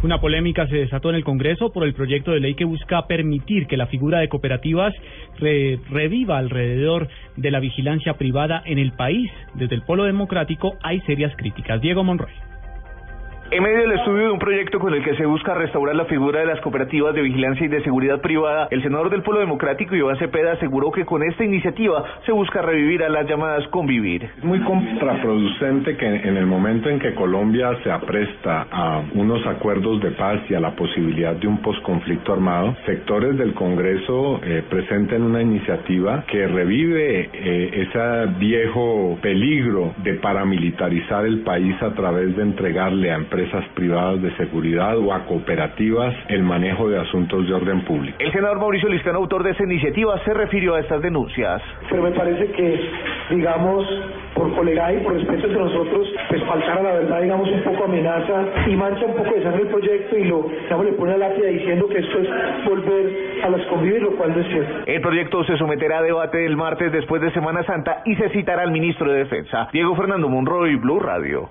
Una 0.00 0.20
polémica 0.20 0.68
se 0.68 0.76
desató 0.76 1.10
en 1.10 1.16
el 1.16 1.24
Congreso 1.24 1.72
por 1.72 1.82
el 1.84 1.92
proyecto 1.92 2.30
de 2.30 2.38
ley 2.38 2.54
que 2.54 2.64
busca 2.64 3.08
permitir 3.08 3.66
que 3.66 3.76
la 3.76 3.88
figura 3.88 4.20
de 4.20 4.28
cooperativas 4.28 4.94
re- 5.40 5.80
reviva 5.90 6.38
alrededor 6.38 7.08
de 7.36 7.50
la 7.50 7.58
vigilancia 7.58 8.14
privada 8.14 8.62
en 8.64 8.78
el 8.78 8.92
país. 8.92 9.28
Desde 9.54 9.74
el 9.74 9.82
Polo 9.82 10.04
Democrático 10.04 10.74
hay 10.84 11.00
serias 11.00 11.34
críticas. 11.36 11.80
Diego 11.80 12.04
Monroy. 12.04 12.30
En 13.50 13.62
medio 13.62 13.78
del 13.78 13.92
estudio 13.92 14.24
de 14.24 14.30
un 14.32 14.38
proyecto 14.38 14.78
con 14.78 14.92
el 14.92 15.02
que 15.02 15.16
se 15.16 15.24
busca 15.24 15.54
restaurar 15.54 15.96
la 15.96 16.04
figura 16.04 16.40
de 16.40 16.44
las 16.44 16.60
cooperativas 16.60 17.14
de 17.14 17.22
vigilancia 17.22 17.64
y 17.64 17.68
de 17.70 17.82
seguridad 17.82 18.20
privada, 18.20 18.68
el 18.70 18.82
senador 18.82 19.08
del 19.08 19.22
Polo 19.22 19.40
Democrático 19.40 19.96
Iván 19.96 20.18
Cepeda 20.18 20.52
aseguró 20.52 20.90
que 20.90 21.06
con 21.06 21.22
esta 21.22 21.44
iniciativa 21.44 22.04
se 22.26 22.32
busca 22.32 22.60
revivir 22.60 23.02
a 23.02 23.08
las 23.08 23.26
llamadas 23.26 23.66
convivir. 23.68 24.24
Es 24.24 24.44
muy 24.44 24.60
contraproducente 24.60 25.96
que 25.96 26.06
en 26.06 26.36
el 26.36 26.44
momento 26.44 26.90
en 26.90 26.98
que 26.98 27.14
Colombia 27.14 27.70
se 27.82 27.90
apresta 27.90 28.66
a 28.70 29.02
unos 29.14 29.46
acuerdos 29.46 30.02
de 30.02 30.10
paz 30.10 30.40
y 30.50 30.54
a 30.54 30.60
la 30.60 30.76
posibilidad 30.76 31.34
de 31.34 31.46
un 31.46 31.62
posconflicto 31.62 32.34
armado, 32.34 32.76
sectores 32.84 33.38
del 33.38 33.54
Congreso 33.54 34.40
eh, 34.44 34.62
presenten 34.68 35.22
una 35.22 35.40
iniciativa 35.40 36.22
que 36.30 36.46
revive 36.46 37.30
eh, 37.32 37.86
ese 37.88 38.26
viejo 38.38 39.18
peligro 39.22 39.94
de 40.04 40.14
paramilitarizar 40.16 41.24
el 41.24 41.40
país 41.40 41.82
a 41.82 41.94
través 41.94 42.36
de 42.36 42.42
entregarle 42.42 43.10
a 43.10 43.14
empresas 43.14 43.37
privadas 43.74 44.20
de 44.22 44.34
seguridad 44.36 44.98
o 44.98 45.12
a 45.12 45.24
cooperativas 45.26 46.14
el 46.28 46.42
manejo 46.42 46.88
de 46.88 46.98
asuntos 46.98 47.46
de 47.46 47.54
orden 47.54 47.84
público. 47.84 48.16
El 48.18 48.32
senador 48.32 48.58
Mauricio 48.58 48.88
Liscano, 48.88 49.18
autor 49.18 49.42
de 49.44 49.50
esta 49.50 49.64
iniciativa, 49.64 50.18
se 50.24 50.34
refirió 50.34 50.74
a 50.74 50.80
estas 50.80 51.02
denuncias. 51.02 51.62
pero 51.88 52.02
me 52.02 52.10
parece 52.12 52.50
que, 52.52 52.80
digamos, 53.30 53.86
por 54.34 54.54
colega 54.54 54.92
y 54.92 54.98
por 54.98 55.14
respeto 55.14 55.46
entre 55.46 55.60
nosotros, 55.60 56.08
pues 56.28 56.42
faltar 56.44 56.78
a 56.78 56.82
la 56.82 56.92
verdad, 56.92 57.22
digamos, 57.22 57.48
un 57.50 57.62
poco 57.62 57.84
amenaza 57.84 58.44
y 58.66 58.76
mancha 58.76 59.06
un 59.06 59.14
poco 59.14 59.34
de 59.34 59.42
sangre 59.42 59.62
el 59.62 59.68
proyecto 59.68 60.18
y 60.18 60.24
lo, 60.24 60.42
digamos, 60.62 60.86
le 60.86 60.92
pone 60.92 61.12
a 61.12 61.18
lápida 61.18 61.48
diciendo 61.48 61.88
que 61.88 61.98
esto 61.98 62.18
es 62.20 62.28
volver 62.64 63.16
a 63.42 63.50
las 63.50 63.66
convivir, 63.66 64.02
lo 64.02 64.16
cual 64.16 64.34
no 64.34 64.40
es 64.40 64.46
cierto. 64.48 64.74
El 64.86 65.00
proyecto 65.00 65.44
se 65.44 65.56
someterá 65.56 65.98
a 65.98 66.02
debate 66.02 66.44
el 66.44 66.56
martes 66.56 66.92
después 66.92 67.22
de 67.22 67.30
Semana 67.32 67.62
Santa 67.64 68.02
y 68.04 68.14
se 68.16 68.28
citará 68.30 68.62
al 68.62 68.70
ministro 68.70 69.10
de 69.10 69.18
Defensa. 69.18 69.68
Diego 69.72 69.94
Fernando 69.96 70.28
Monroy, 70.28 70.76
Blue 70.76 71.00
Radio. 71.00 71.50